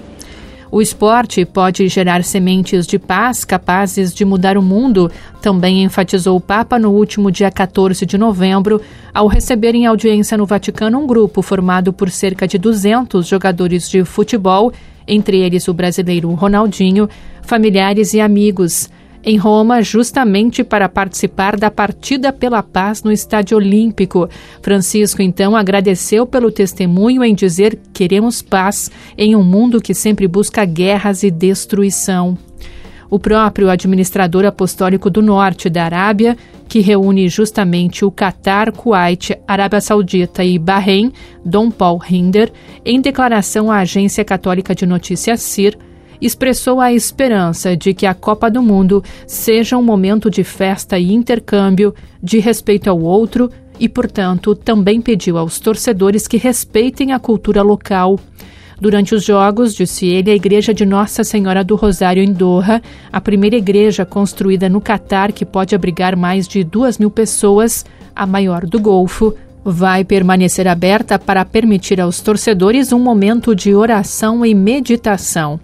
O 0.69 0.81
esporte 0.81 1.45
pode 1.45 1.87
gerar 1.87 2.23
sementes 2.23 2.85
de 2.85 2.99
paz 2.99 3.45
capazes 3.45 4.13
de 4.13 4.25
mudar 4.25 4.57
o 4.57 4.61
mundo, 4.61 5.09
também 5.41 5.83
enfatizou 5.83 6.35
o 6.35 6.41
Papa 6.41 6.77
no 6.77 6.91
último 6.91 7.31
dia 7.31 7.49
14 7.49 8.05
de 8.05 8.17
novembro, 8.17 8.81
ao 9.13 9.27
receber 9.27 9.75
em 9.75 9.85
audiência 9.85 10.37
no 10.37 10.45
Vaticano 10.45 10.99
um 10.99 11.07
grupo 11.07 11.41
formado 11.41 11.93
por 11.93 12.09
cerca 12.09 12.47
de 12.47 12.57
200 12.57 13.25
jogadores 13.25 13.89
de 13.89 14.03
futebol, 14.03 14.73
entre 15.07 15.37
eles 15.39 15.67
o 15.69 15.73
brasileiro 15.73 16.29
Ronaldinho, 16.33 17.09
familiares 17.41 18.13
e 18.13 18.19
amigos 18.19 18.89
em 19.27 19.35
Roma, 19.35 19.81
justamente 19.81 20.63
para 20.63 20.87
participar 20.87 21.57
da 21.57 21.69
partida 21.69 22.31
pela 22.31 22.63
paz 22.63 23.03
no 23.03 23.11
Estádio 23.11 23.57
Olímpico. 23.57 24.29
Francisco 24.61 25.21
então 25.21 25.53
agradeceu 25.53 26.25
pelo 26.25 26.49
testemunho 26.49 27.21
em 27.21 27.35
dizer: 27.35 27.77
queremos 27.91 28.41
paz 28.41 28.89
em 29.17 29.35
um 29.35 29.43
mundo 29.43 29.81
que 29.81 29.93
sempre 29.93 30.29
busca 30.29 30.63
guerras 30.63 31.23
e 31.23 31.29
destruição. 31.29 32.37
O 33.09 33.19
próprio 33.19 33.69
administrador 33.69 34.45
apostólico 34.45 35.09
do 35.09 35.21
norte 35.21 35.69
da 35.69 35.83
Arábia, 35.83 36.37
que 36.69 36.79
reúne 36.79 37.27
justamente 37.27 38.05
o 38.05 38.11
Catar, 38.11 38.71
Kuwait, 38.71 39.37
Arábia 39.45 39.81
Saudita 39.81 40.41
e 40.41 40.57
Bahrein, 40.57 41.11
Dom 41.43 41.69
Paul 41.69 41.99
Hinder, 42.09 42.49
em 42.85 43.01
declaração 43.01 43.69
à 43.69 43.79
agência 43.79 44.23
católica 44.23 44.73
de 44.73 44.85
notícias 44.85 45.41
CIR, 45.41 45.77
expressou 46.21 46.79
a 46.79 46.93
esperança 46.93 47.75
de 47.75 47.93
que 47.93 48.05
a 48.05 48.13
Copa 48.13 48.49
do 48.49 48.61
Mundo 48.61 49.03
seja 49.25 49.77
um 49.77 49.83
momento 49.83 50.29
de 50.29 50.43
festa 50.43 50.97
e 50.97 51.13
intercâmbio, 51.13 51.93
de 52.21 52.39
respeito 52.39 52.89
ao 52.89 52.99
outro 52.99 53.49
e, 53.79 53.87
portanto, 53.87 54.55
também 54.55 55.01
pediu 55.01 55.37
aos 55.37 55.59
torcedores 55.59 56.27
que 56.27 56.37
respeitem 56.37 57.11
a 57.11 57.19
cultura 57.19 57.61
local. 57.61 58.19
Durante 58.79 59.15
os 59.15 59.23
Jogos, 59.23 59.73
disse 59.73 60.05
ele, 60.05 60.29
a 60.29 60.35
Igreja 60.35 60.73
de 60.73 60.85
Nossa 60.85 61.23
Senhora 61.23 61.63
do 61.63 61.75
Rosário 61.75 62.21
em 62.21 62.31
Doha, 62.31 62.81
a 63.11 63.19
primeira 63.19 63.55
igreja 63.55 64.05
construída 64.05 64.69
no 64.69 64.79
Catar 64.79 65.31
que 65.31 65.45
pode 65.45 65.73
abrigar 65.73 66.15
mais 66.15 66.47
de 66.47 66.63
duas 66.63 66.97
mil 66.99 67.09
pessoas, 67.09 67.83
a 68.15 68.25
maior 68.25 68.65
do 68.67 68.79
Golfo, 68.79 69.33
vai 69.65 70.05
permanecer 70.05 70.67
aberta 70.67 71.17
para 71.17 71.43
permitir 71.43 71.99
aos 71.99 72.21
torcedores 72.21 72.91
um 72.91 72.99
momento 72.99 73.55
de 73.55 73.73
oração 73.73 74.45
e 74.45 74.53
meditação 74.53 75.59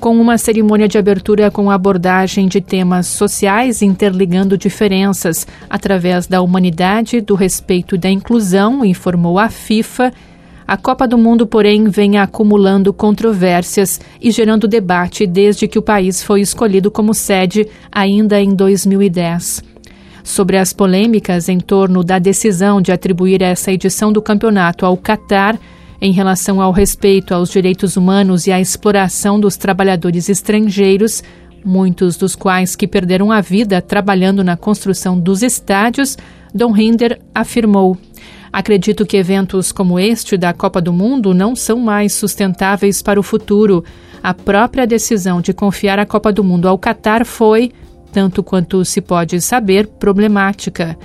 com 0.00 0.18
uma 0.18 0.38
cerimônia 0.38 0.88
de 0.88 0.96
abertura 0.96 1.50
com 1.50 1.70
abordagem 1.70 2.48
de 2.48 2.58
temas 2.60 3.06
sociais 3.06 3.82
interligando 3.82 4.56
diferenças 4.56 5.46
através 5.68 6.26
da 6.26 6.40
humanidade, 6.40 7.20
do 7.20 7.34
respeito 7.34 7.94
e 7.94 7.98
da 7.98 8.08
inclusão, 8.08 8.82
informou 8.82 9.38
a 9.38 9.50
FIFA. 9.50 10.10
A 10.66 10.76
Copa 10.76 11.06
do 11.06 11.18
Mundo, 11.18 11.46
porém, 11.46 11.84
vem 11.88 12.16
acumulando 12.16 12.94
controvérsias 12.94 14.00
e 14.20 14.30
gerando 14.30 14.66
debate 14.66 15.26
desde 15.26 15.68
que 15.68 15.78
o 15.78 15.82
país 15.82 16.22
foi 16.22 16.40
escolhido 16.40 16.90
como 16.90 17.12
sede 17.12 17.68
ainda 17.92 18.40
em 18.40 18.54
2010 18.54 19.68
sobre 20.22 20.58
as 20.58 20.72
polêmicas 20.72 21.48
em 21.48 21.58
torno 21.58 22.04
da 22.04 22.18
decisão 22.18 22.80
de 22.80 22.92
atribuir 22.92 23.42
essa 23.42 23.72
edição 23.72 24.12
do 24.12 24.22
campeonato 24.22 24.86
ao 24.86 24.96
Catar, 24.96 25.58
em 26.00 26.12
relação 26.12 26.60
ao 26.60 26.72
respeito 26.72 27.34
aos 27.34 27.50
direitos 27.50 27.96
humanos 27.96 28.46
e 28.46 28.52
à 28.52 28.60
exploração 28.60 29.38
dos 29.38 29.56
trabalhadores 29.56 30.28
estrangeiros, 30.28 31.22
muitos 31.64 32.16
dos 32.16 32.34
quais 32.34 32.74
que 32.74 32.88
perderam 32.88 33.30
a 33.30 33.40
vida 33.40 33.82
trabalhando 33.82 34.42
na 34.42 34.56
construção 34.56 35.18
dos 35.18 35.42
estádios, 35.42 36.16
Dom 36.54 36.76
Hinder 36.76 37.20
afirmou: 37.34 37.98
Acredito 38.52 39.06
que 39.06 39.16
eventos 39.16 39.70
como 39.70 39.98
este 39.98 40.36
da 40.36 40.52
Copa 40.52 40.80
do 40.80 40.92
Mundo 40.92 41.34
não 41.34 41.54
são 41.54 41.78
mais 41.78 42.14
sustentáveis 42.14 43.02
para 43.02 43.20
o 43.20 43.22
futuro. 43.22 43.84
A 44.22 44.34
própria 44.34 44.86
decisão 44.86 45.40
de 45.40 45.52
confiar 45.52 45.98
a 45.98 46.06
Copa 46.06 46.32
do 46.32 46.42
Mundo 46.42 46.66
ao 46.66 46.78
Catar 46.78 47.24
foi, 47.24 47.72
tanto 48.12 48.42
quanto 48.42 48.84
se 48.84 49.00
pode 49.00 49.40
saber, 49.40 49.86
problemática. 49.86 50.98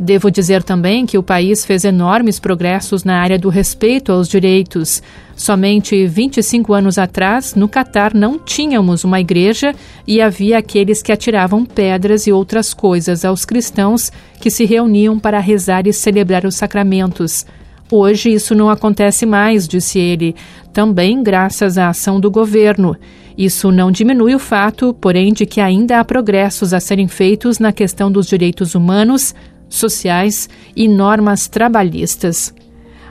Devo 0.00 0.30
dizer 0.30 0.62
também 0.62 1.06
que 1.06 1.18
o 1.18 1.22
país 1.22 1.64
fez 1.64 1.84
enormes 1.84 2.40
progressos 2.40 3.04
na 3.04 3.20
área 3.20 3.38
do 3.38 3.48
respeito 3.48 4.10
aos 4.10 4.28
direitos. 4.28 5.02
Somente 5.36 6.06
25 6.06 6.72
anos 6.72 6.98
atrás, 6.98 7.54
no 7.54 7.68
Catar, 7.68 8.14
não 8.14 8.38
tínhamos 8.38 9.04
uma 9.04 9.20
igreja 9.20 9.74
e 10.06 10.20
havia 10.20 10.58
aqueles 10.58 11.02
que 11.02 11.12
atiravam 11.12 11.64
pedras 11.64 12.26
e 12.26 12.32
outras 12.32 12.72
coisas 12.74 13.24
aos 13.24 13.44
cristãos 13.44 14.10
que 14.40 14.50
se 14.50 14.64
reuniam 14.64 15.18
para 15.18 15.38
rezar 15.38 15.86
e 15.86 15.92
celebrar 15.92 16.44
os 16.44 16.56
sacramentos. 16.56 17.46
Hoje 17.90 18.32
isso 18.32 18.54
não 18.54 18.70
acontece 18.70 19.26
mais, 19.26 19.68
disse 19.68 19.98
ele, 19.98 20.34
também 20.72 21.22
graças 21.22 21.76
à 21.76 21.90
ação 21.90 22.18
do 22.18 22.30
governo. 22.30 22.96
Isso 23.36 23.70
não 23.70 23.90
diminui 23.90 24.34
o 24.34 24.38
fato, 24.38 24.94
porém, 24.94 25.32
de 25.32 25.44
que 25.44 25.60
ainda 25.60 26.00
há 26.00 26.04
progressos 26.04 26.72
a 26.72 26.80
serem 26.80 27.06
feitos 27.06 27.58
na 27.58 27.72
questão 27.72 28.10
dos 28.10 28.26
direitos 28.26 28.74
humanos, 28.74 29.34
sociais 29.74 30.48
e 30.76 30.86
normas 30.86 31.48
trabalhistas. 31.48 32.54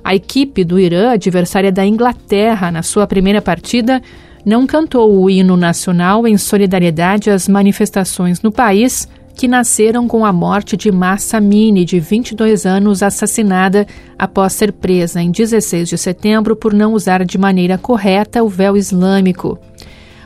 A 0.03 0.15
equipe 0.15 0.63
do 0.63 0.79
Irã, 0.79 1.11
adversária 1.11 1.71
da 1.71 1.85
Inglaterra 1.85 2.71
na 2.71 2.81
sua 2.81 3.05
primeira 3.05 3.41
partida, 3.41 4.01
não 4.45 4.65
cantou 4.65 5.15
o 5.15 5.29
hino 5.29 5.55
nacional 5.55 6.27
em 6.27 6.37
solidariedade 6.37 7.29
às 7.29 7.47
manifestações 7.47 8.41
no 8.41 8.51
país 8.51 9.07
que 9.35 9.47
nasceram 9.47 10.07
com 10.07 10.25
a 10.25 10.33
morte 10.33 10.75
de 10.75 10.91
Massa 10.91 11.37
Amini, 11.37 11.85
de 11.85 11.99
22 11.99 12.65
anos, 12.65 13.01
assassinada 13.01 13.87
após 14.17 14.53
ser 14.53 14.71
presa 14.71 15.21
em 15.21 15.31
16 15.31 15.89
de 15.89 15.97
setembro 15.97 16.55
por 16.55 16.73
não 16.73 16.93
usar 16.93 17.23
de 17.25 17.37
maneira 17.37 17.77
correta 17.77 18.43
o 18.43 18.49
véu 18.49 18.75
islâmico. 18.75 19.57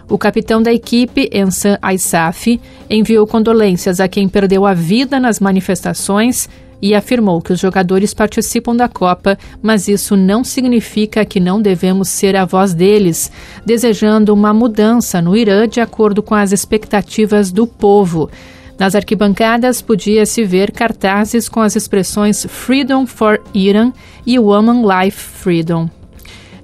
O 0.08 0.18
capitão 0.18 0.62
da 0.62 0.72
equipe, 0.72 1.30
Ensan 1.34 1.78
Aissaf, 1.82 2.60
enviou 2.90 3.26
condolências 3.26 4.00
a 4.00 4.08
quem 4.08 4.30
perdeu 4.30 4.66
a 4.66 4.74
vida 4.74 5.20
nas 5.20 5.40
manifestações 5.40 6.48
e 6.82 6.94
afirmou 6.94 7.42
que 7.42 7.52
os 7.52 7.60
jogadores 7.60 8.14
participam 8.14 8.76
da 8.76 8.88
Copa, 8.88 9.38
mas 9.62 9.88
isso 9.88 10.16
não 10.16 10.44
significa 10.44 11.26
que 11.26 11.40
não 11.40 11.60
devemos 11.60 12.10
ser 12.10 12.36
a 12.36 12.46
voz 12.46 12.74
deles, 12.74 13.32
desejando 13.66 14.34
uma 14.34 14.54
mudança 14.54 15.22
no 15.22 15.36
Irã 15.36 15.68
de 15.68 15.82
acordo 15.82 16.22
com 16.22 16.36
as 16.36 16.52
expectativas 16.52 17.52
do 17.52 17.66
povo. 17.66 18.30
Nas 18.78 18.94
arquibancadas 18.94 19.82
podia-se 19.82 20.44
ver 20.44 20.72
cartazes 20.72 21.50
com 21.50 21.62
as 21.62 21.76
expressões 21.76 22.46
Freedom 22.48 23.08
for 23.08 23.42
Iran 23.54 23.92
e 24.26 24.38
Woman 24.38 24.84
Life 24.84 25.18
Freedom. 25.18 25.90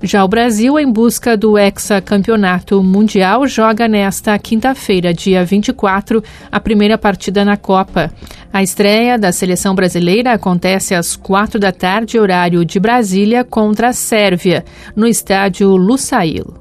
Já 0.03 0.25
o 0.25 0.27
Brasil, 0.27 0.79
em 0.79 0.91
busca 0.91 1.37
do 1.37 1.59
hexacampeonato 1.59 2.81
mundial, 2.81 3.45
joga 3.47 3.87
nesta 3.87 4.37
quinta-feira, 4.39 5.13
dia 5.13 5.45
24, 5.45 6.23
a 6.51 6.59
primeira 6.59 6.97
partida 6.97 7.45
na 7.45 7.55
Copa. 7.55 8.11
A 8.51 8.63
estreia 8.63 9.19
da 9.19 9.31
seleção 9.31 9.75
brasileira 9.75 10.33
acontece 10.33 10.95
às 10.95 11.15
quatro 11.15 11.59
da 11.59 11.71
tarde, 11.71 12.17
horário 12.17 12.65
de 12.65 12.79
Brasília, 12.79 13.43
contra 13.43 13.89
a 13.89 13.93
Sérvia, 13.93 14.65
no 14.95 15.07
estádio 15.07 15.75
Lusail. 15.75 16.55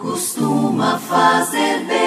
Costuma 0.00 0.98
fazer 0.98 1.84
bem. 1.86 2.00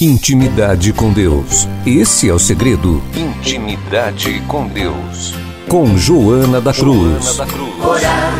Intimidade 0.00 0.94
com 0.94 1.12
Deus. 1.12 1.68
Esse 1.86 2.28
é 2.28 2.32
o 2.32 2.38
segredo. 2.38 3.02
Intimidade 3.14 4.42
com 4.48 4.66
Deus 4.66 5.43
com 5.68 5.96
Joana 5.96 6.60
da 6.60 6.72
Cruz. 6.72 7.24
Joana 7.24 7.36
da 7.36 7.46
Cruz. 7.46 7.84
Orar 7.84 8.32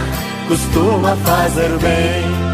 costuma 0.46 1.16
fazer 1.16 1.70
bem. 1.78 2.44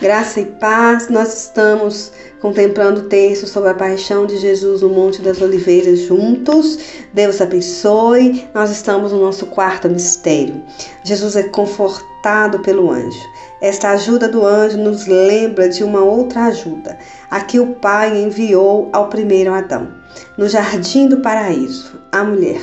Graça 0.00 0.40
e 0.40 0.46
paz, 0.46 1.08
nós 1.08 1.44
estamos 1.44 2.12
contemplando 2.40 3.00
o 3.00 3.04
texto 3.04 3.46
sobre 3.46 3.70
a 3.70 3.74
paixão 3.74 4.26
de 4.26 4.36
Jesus 4.36 4.82
no 4.82 4.90
Monte 4.90 5.22
das 5.22 5.40
Oliveiras 5.40 6.00
juntos. 6.00 6.78
Deus 7.12 7.40
abençoe. 7.40 8.46
Nós 8.54 8.70
estamos 8.70 9.12
no 9.12 9.20
nosso 9.20 9.46
quarto 9.46 9.88
mistério. 9.88 10.62
Jesus 11.02 11.34
é 11.34 11.44
confortado 11.44 12.60
pelo 12.60 12.90
anjo. 12.90 13.18
Esta 13.60 13.90
ajuda 13.90 14.28
do 14.28 14.46
anjo 14.46 14.76
nos 14.76 15.06
lembra 15.06 15.68
de 15.68 15.82
uma 15.82 16.02
outra 16.02 16.44
ajuda, 16.44 16.98
a 17.30 17.40
que 17.40 17.58
o 17.58 17.74
Pai 17.76 18.16
enviou 18.16 18.90
ao 18.92 19.08
primeiro 19.08 19.52
Adão 19.54 19.95
no 20.36 20.48
jardim 20.48 21.08
do 21.08 21.18
paraíso, 21.18 21.92
a 22.12 22.22
mulher. 22.24 22.60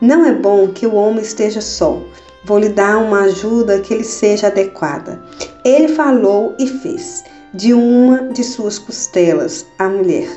Não 0.00 0.24
é 0.24 0.32
bom 0.32 0.68
que 0.68 0.86
o 0.86 0.94
homem 0.94 1.22
esteja 1.22 1.60
só. 1.60 2.02
Vou 2.44 2.58
lhe 2.58 2.68
dar 2.68 2.98
uma 2.98 3.22
ajuda 3.22 3.80
que 3.80 3.94
lhe 3.94 4.04
seja 4.04 4.48
adequada. 4.48 5.20
Ele 5.64 5.88
falou 5.88 6.54
e 6.58 6.66
fez. 6.66 7.24
De 7.54 7.72
uma 7.72 8.28
de 8.28 8.44
suas 8.44 8.78
costelas, 8.78 9.66
a 9.78 9.88
mulher. 9.88 10.28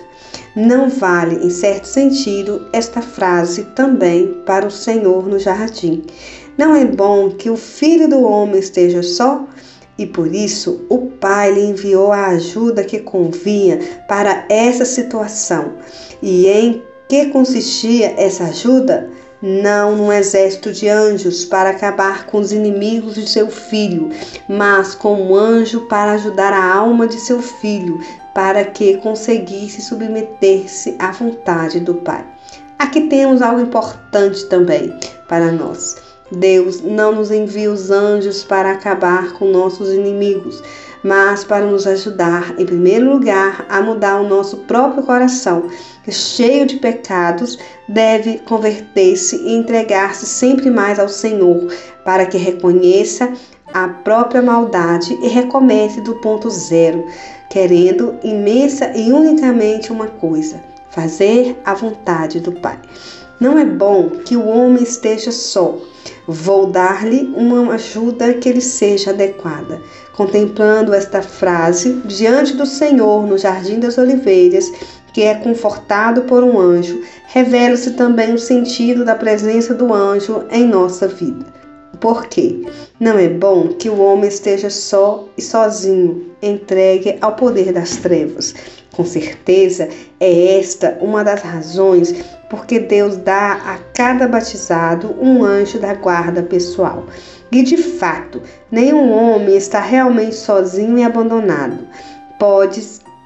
Não 0.55 0.89
vale, 0.89 1.35
em 1.45 1.49
certo 1.49 1.85
sentido, 1.85 2.67
esta 2.71 3.01
frase 3.01 3.63
também 3.75 4.41
para 4.45 4.65
o 4.65 4.71
Senhor 4.71 5.27
no 5.27 5.37
jardim. 5.37 6.03
Não 6.57 6.75
é 6.75 6.85
bom 6.85 7.29
que 7.29 7.49
o 7.49 7.55
filho 7.55 8.09
do 8.09 8.23
homem 8.23 8.59
esteja 8.59 9.03
só? 9.03 9.47
E 9.99 10.05
por 10.05 10.33
isso 10.33 10.85
o 10.87 11.09
Pai 11.19 11.51
lhe 11.51 11.65
enviou 11.65 12.13
a 12.13 12.27
ajuda 12.27 12.85
que 12.85 13.01
convinha 13.01 13.79
para 14.07 14.45
essa 14.47 14.85
situação. 14.85 15.73
E 16.21 16.47
em 16.47 16.81
que 17.09 17.25
consistia 17.25 18.13
essa 18.17 18.45
ajuda? 18.45 19.09
Não 19.41 19.97
num 19.97 20.11
exército 20.11 20.71
de 20.71 20.87
anjos 20.87 21.43
para 21.43 21.71
acabar 21.71 22.27
com 22.27 22.39
os 22.39 22.53
inimigos 22.53 23.15
de 23.15 23.27
seu 23.27 23.49
filho, 23.49 24.09
mas 24.47 24.95
com 24.95 25.21
um 25.21 25.35
anjo 25.35 25.81
para 25.81 26.13
ajudar 26.13 26.53
a 26.53 26.75
alma 26.75 27.05
de 27.05 27.19
seu 27.19 27.41
filho, 27.41 27.99
para 28.33 28.63
que 28.63 28.97
conseguisse 28.97 29.81
submeter-se 29.81 30.95
à 30.97 31.11
vontade 31.11 31.81
do 31.81 31.95
Pai. 31.95 32.25
Aqui 32.77 33.01
temos 33.07 33.41
algo 33.41 33.61
importante 33.61 34.45
também 34.45 34.93
para 35.27 35.51
nós. 35.51 36.08
Deus 36.31 36.81
não 36.81 37.13
nos 37.13 37.31
envia 37.31 37.71
os 37.71 37.89
anjos 37.89 38.43
para 38.43 38.71
acabar 38.71 39.33
com 39.33 39.45
nossos 39.45 39.89
inimigos, 39.89 40.61
mas 41.03 41.43
para 41.43 41.65
nos 41.65 41.87
ajudar, 41.87 42.55
em 42.59 42.65
primeiro 42.65 43.09
lugar, 43.09 43.65
a 43.69 43.81
mudar 43.81 44.19
o 44.19 44.27
nosso 44.27 44.57
próprio 44.57 45.03
coração, 45.03 45.69
que 46.03 46.11
cheio 46.11 46.65
de 46.65 46.77
pecados, 46.77 47.57
deve 47.87 48.39
converter-se 48.39 49.37
e 49.37 49.55
entregar-se 49.55 50.25
sempre 50.25 50.69
mais 50.69 50.99
ao 50.99 51.09
Senhor, 51.09 51.67
para 52.03 52.25
que 52.25 52.37
reconheça 52.37 53.31
a 53.73 53.87
própria 53.87 54.41
maldade 54.41 55.17
e 55.21 55.27
recomece 55.27 56.01
do 56.01 56.15
ponto 56.15 56.49
zero, 56.49 57.05
querendo 57.49 58.15
imensa 58.23 58.91
e 58.95 59.11
unicamente 59.11 59.91
uma 59.91 60.07
coisa: 60.07 60.61
fazer 60.91 61.57
a 61.63 61.73
vontade 61.73 62.39
do 62.39 62.51
Pai. 62.51 62.79
Não 63.39 63.57
é 63.57 63.63
bom 63.63 64.09
que 64.09 64.35
o 64.35 64.45
homem 64.45 64.83
esteja 64.83 65.31
só. 65.31 65.77
Vou 66.31 66.67
dar-lhe 66.67 67.33
uma 67.35 67.73
ajuda 67.73 68.35
que 68.35 68.51
lhe 68.51 68.61
seja 68.61 69.09
adequada. 69.09 69.81
Contemplando 70.13 70.93
esta 70.93 71.23
frase, 71.23 72.03
diante 72.05 72.53
do 72.53 72.67
Senhor 72.67 73.25
no 73.25 73.35
Jardim 73.35 73.79
das 73.79 73.97
Oliveiras, 73.97 74.71
que 75.11 75.23
é 75.23 75.33
confortado 75.33 76.21
por 76.25 76.43
um 76.43 76.59
anjo, 76.59 77.01
revela-se 77.29 77.93
também 77.93 78.31
o 78.31 78.37
sentido 78.37 79.03
da 79.03 79.15
presença 79.15 79.73
do 79.73 79.91
anjo 79.91 80.43
em 80.51 80.67
nossa 80.67 81.07
vida. 81.07 81.47
Por 81.99 82.27
quê? 82.27 82.61
Não 82.99 83.17
é 83.17 83.27
bom 83.27 83.69
que 83.69 83.89
o 83.89 83.99
homem 83.99 84.29
esteja 84.29 84.69
só 84.69 85.27
e 85.35 85.41
sozinho, 85.41 86.27
entregue 86.43 87.17
ao 87.21 87.35
poder 87.35 87.73
das 87.73 87.97
trevas. 87.97 88.53
Com 88.91 89.05
certeza 89.05 89.87
é 90.19 90.59
esta 90.59 90.97
uma 90.99 91.23
das 91.23 91.41
razões 91.41 92.13
porque 92.49 92.79
Deus 92.79 93.17
dá 93.17 93.53
a 93.53 93.77
cada 93.93 94.27
batizado 94.27 95.15
um 95.21 95.43
anjo 95.43 95.79
da 95.79 95.93
guarda 95.93 96.41
pessoal. 96.41 97.05
E 97.51 97.63
de 97.63 97.77
fato, 97.77 98.41
nenhum 98.71 99.11
homem 99.11 99.55
está 99.55 99.79
realmente 99.79 100.35
sozinho 100.35 100.97
e 100.97 101.03
abandonado. 101.03 101.87
Pode, 102.39 102.81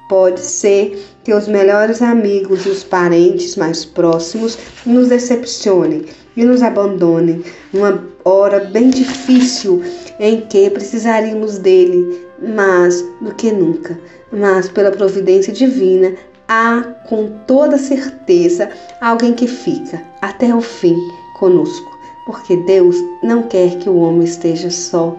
pode 0.08 0.40
ser 0.40 1.02
que 1.22 1.32
os 1.32 1.48
melhores 1.48 2.02
amigos 2.02 2.66
e 2.66 2.68
os 2.68 2.84
parentes 2.84 3.56
mais 3.56 3.84
próximos 3.84 4.58
nos 4.84 5.08
decepcionem 5.08 6.04
e 6.36 6.44
nos 6.44 6.62
abandonem 6.62 7.42
numa 7.72 8.04
hora 8.24 8.60
bem 8.60 8.90
difícil 8.90 9.82
em 10.20 10.42
que 10.42 10.68
precisaríamos 10.70 11.58
dele 11.58 12.26
mais 12.54 13.00
do 13.20 13.34
que 13.34 13.50
nunca. 13.50 13.98
Mas 14.34 14.68
pela 14.68 14.90
providência 14.90 15.52
divina, 15.52 16.14
há 16.48 16.82
com 17.08 17.28
toda 17.46 17.78
certeza 17.78 18.68
alguém 19.00 19.32
que 19.32 19.46
fica 19.46 20.02
até 20.20 20.52
o 20.52 20.60
fim 20.60 20.96
conosco, 21.38 21.90
porque 22.26 22.56
Deus 22.56 22.96
não 23.22 23.44
quer 23.44 23.78
que 23.78 23.88
o 23.88 23.96
homem 23.96 24.24
esteja 24.24 24.70
só. 24.70 25.16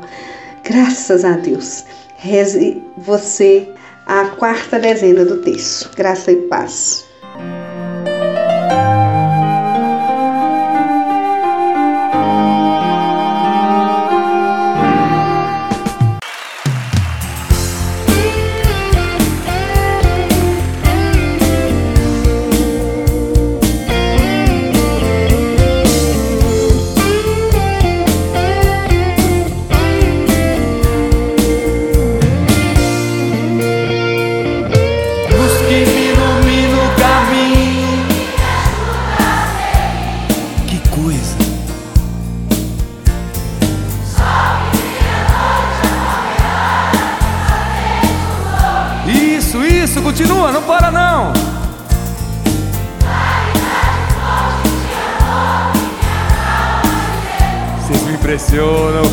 Graças 0.63 1.23
a 1.23 1.31
Deus. 1.31 1.85
Reze 2.17 2.83
você 2.97 3.69
a 4.05 4.25
quarta 4.25 4.79
dezena 4.79 5.23
do 5.23 5.41
texto. 5.41 5.95
Graça 5.95 6.31
e 6.31 6.35
paz. 6.47 7.04
Isso, 49.15 49.63
isso, 49.63 50.01
continua, 50.01 50.51
não 50.51 50.61
para 50.61 50.91
não. 50.91 51.31
Vocês 57.79 58.01
me 58.03 58.13
impressionam. 58.13 59.03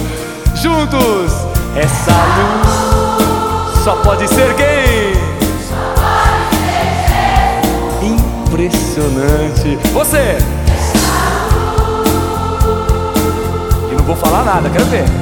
Juntos, 0.55 1.33
essa 1.77 2.13
luz 2.13 3.83
só 3.85 3.97
pode 3.97 4.29
ser 4.29 4.55
quem? 4.55 5.13
Impressionante. 8.03 9.79
Você. 9.93 10.39
E 13.91 13.95
não 13.95 14.05
vou 14.05 14.17
falar 14.17 14.45
nada, 14.45 14.69
quero 14.71 14.85
ver. 14.87 15.22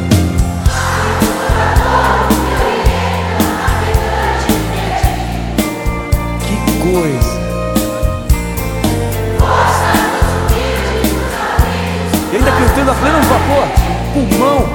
E 12.32 12.36
ainda 12.36 12.50
cantando 12.50 12.90
a 12.90 12.94
pleno 12.94 13.22
vapor, 13.22 13.68
pulmão. 14.12 14.68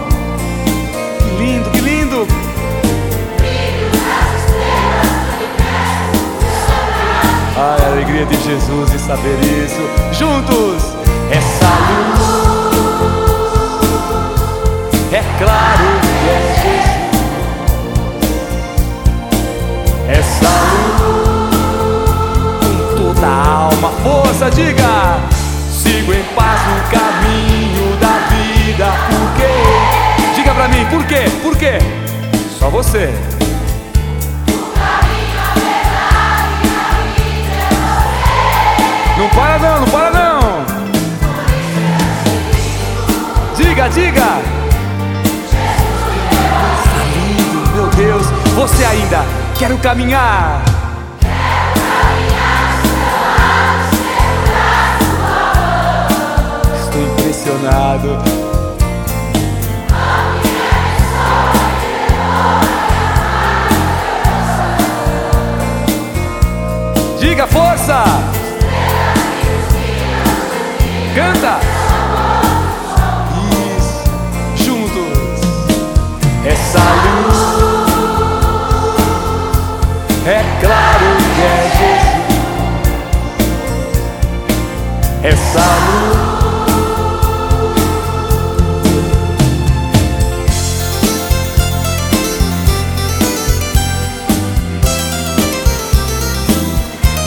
Que 1.20 1.30
lindo, 1.44 1.70
que 1.72 1.82
lindo. 1.82 2.26
Ai, 7.58 7.84
a 7.84 7.88
alegria 7.92 8.26
de 8.26 8.36
Jesus 8.44 8.94
e 8.94 9.00
saber 9.00 9.38
isso. 9.42 9.82
Juntos, 10.14 10.96
essa 11.30 11.68
luz. 11.90 12.46
É 15.12 15.22
claro 15.38 15.75
por 30.96 31.06
quê? 31.08 31.26
Por 31.44 31.58
quê? 31.58 31.78
Só 32.58 32.70
você. 32.70 33.14
Não 39.18 39.30
para 39.30 39.60
não, 39.60 39.82
não 39.82 39.88
para 39.88 40.12
não. 40.12 40.66
Diga, 43.58 43.90
diga. 43.90 44.42
Meu 47.74 47.88
Deus. 47.88 48.28
Você 48.56 48.86
ainda 48.86 49.26
quero 49.60 49.78
caminhar. 49.80 50.64
Estou 56.86 57.02
impressionado. 57.02 58.45
Canta! 71.16 71.60
Juntos. 74.58 75.42
Essa 76.46 76.80
luz 77.06 77.38
é 80.28 80.44
claro 80.60 81.08
que 81.36 81.42
é 81.42 81.72
Jesus. 81.80 82.04
Essa 85.24 85.66
luz. 85.86 86.36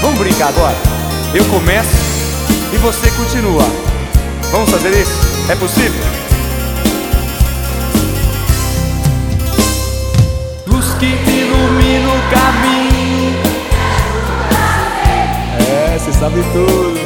Vamos 0.03 0.19
brincar 0.19 0.49
agora? 0.49 0.77
Eu 1.33 1.45
começo 1.47 2.08
você 2.93 3.11
continua. 3.11 3.65
Vamos 4.51 4.71
fazer 4.71 4.89
isso? 4.99 5.13
É 5.51 5.55
possível? 5.57 6.03
Luz 10.67 10.95
que 10.95 11.05
ilumina 11.05 12.09
o 12.09 12.23
caminho. 12.31 13.43
É, 15.61 15.99
você 15.99 16.13
sabe 16.15 16.43
tudo. 16.55 16.99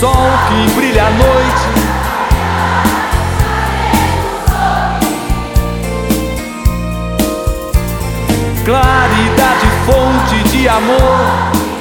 Sol 0.00 0.30
que 0.48 0.74
brilha 0.74 1.04
à 1.04 1.10
noite. 1.10 1.82
Claridade, 8.64 9.66
fonte 9.86 10.48
de 10.48 10.68
amor. 10.68 11.71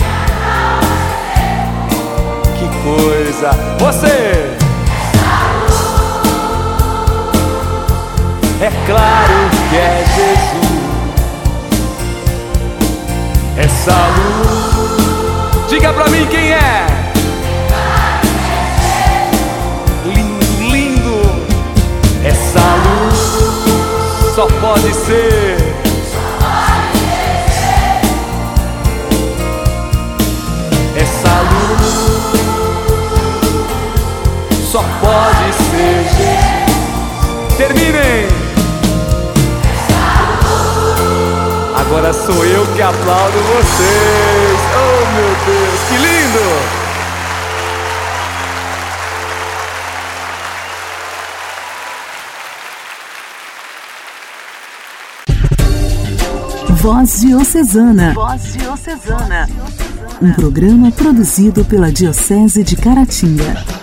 Coisa! 2.95 3.51
Você! 3.79 4.57
É 8.61 8.69
claro 8.85 9.49
que 9.69 9.77
é 9.77 10.05
Jesus. 10.15 10.81
Essa 13.57 13.95
luz. 14.17 15.69
Diga 15.69 15.93
pra 15.93 16.07
mim 16.09 16.25
quem 16.27 16.51
é. 16.51 16.85
Lindo, 20.05 20.45
lindo. 20.71 21.21
Luz 22.23 23.19
só 24.35 24.45
pode 24.61 24.93
ser. 24.93 25.60
Só 34.81 34.87
pode 34.99 35.53
ser 35.53 36.03
Jesus. 36.17 37.57
Terminem! 37.57 38.27
Agora 41.75 42.13
sou 42.13 42.45
eu 42.45 42.65
que 42.73 42.81
aplaudo 42.81 43.37
vocês. 43.37 44.59
Oh 44.75 45.05
meu 45.15 45.35
Deus, 45.45 45.79
que 45.87 45.97
lindo! 45.97 46.81
Voz 56.81 57.21
Diocesana. 57.21 58.13
Voz 58.15 58.53
Diocesana. 58.53 59.47
Um 60.19 60.33
programa 60.33 60.91
produzido 60.91 61.63
pela 61.65 61.91
Diocese 61.91 62.63
de 62.63 62.75
Caratinga. 62.75 63.80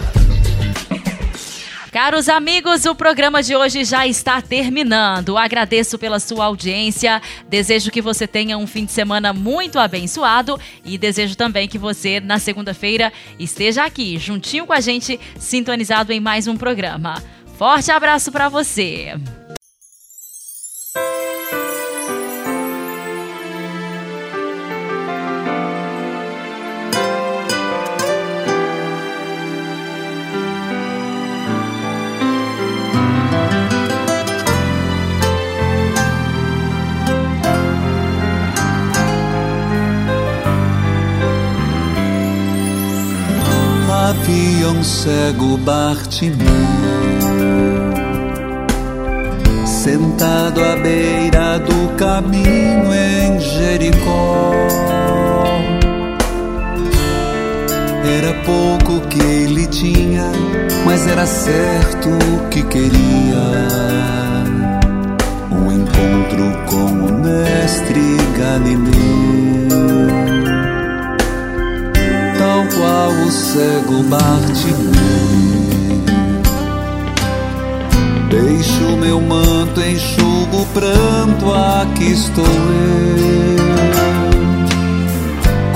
Caros 2.01 2.29
amigos, 2.29 2.85
o 2.85 2.95
programa 2.95 3.43
de 3.43 3.57
hoje 3.57 3.83
já 3.83 4.07
está 4.07 4.41
terminando. 4.41 5.37
Agradeço 5.37 5.99
pela 5.99 6.21
sua 6.21 6.45
audiência. 6.45 7.21
Desejo 7.49 7.91
que 7.91 8.01
você 8.01 8.25
tenha 8.25 8.57
um 8.57 8.69
fim 8.69 8.85
de 8.85 8.93
semana 8.93 9.33
muito 9.33 9.81
abençoado 9.81 10.61
e 10.85 10.97
desejo 10.97 11.37
também 11.37 11.67
que 11.67 11.77
você, 11.77 12.21
na 12.21 12.39
segunda-feira, 12.39 13.13
esteja 13.37 13.85
aqui, 13.85 14.17
juntinho 14.17 14.65
com 14.65 14.73
a 14.73 14.81
gente, 14.81 15.19
sintonizado 15.41 16.13
em 16.13 16.21
mais 16.21 16.47
um 16.47 16.57
programa. 16.57 17.21
Forte 17.59 17.91
abraço 17.91 18.31
para 18.31 18.49
você. 18.49 19.17
Um 44.31 44.85
cego 44.85 45.57
Bartimeu 45.57 46.47
sentado 49.67 50.63
à 50.63 50.77
beira 50.77 51.59
do 51.59 51.97
caminho 51.97 52.95
em 52.95 53.41
Jericó. 53.41 54.53
Era 58.05 58.35
pouco 58.45 59.01
que 59.09 59.19
ele 59.19 59.67
tinha, 59.67 60.31
mas 60.85 61.07
era 61.09 61.27
certo 61.27 62.11
que 62.51 62.63
queria 62.65 63.43
um 65.51 65.73
encontro 65.73 66.67
com 66.67 67.07
o 67.07 67.13
mestre 67.21 68.19
Galileu 68.39 69.39
qual 72.79 73.11
o 73.11 73.31
cego 73.31 74.05
Bartimeu. 74.05 75.19
Deixo 78.31 78.97
meu 79.01 79.21
manto, 79.21 79.81
enxugo 79.81 80.63
o 80.63 80.67
pranto, 80.67 81.53
aqui 81.53 82.13
estou 82.13 82.45
eu. 82.45 83.59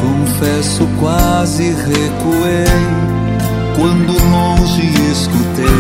Confesso, 0.01 0.89
quase 1.01 1.71
recuei 1.71 2.67
quando 3.77 4.13
longe 4.31 4.87
escutei. 5.11 5.73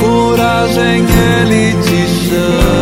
Coragem, 0.00 1.04
ele 1.40 1.72
te 1.82 2.28
chama. 2.28 2.73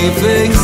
perfect 0.00 0.57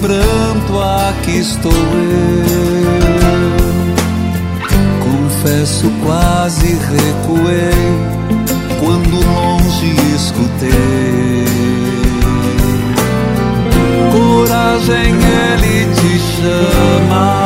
pranto, 0.00 0.80
aqui 0.80 1.38
estou 1.38 1.72
eu. 1.72 2.46
Confesso, 5.00 5.90
quase 6.04 6.66
recuei 6.66 8.16
quando 8.80 9.16
longe 9.34 9.94
escutei. 10.14 11.46
Coragem, 14.12 15.14
ele 15.14 15.94
te 15.94 16.18
chama. 16.18 17.45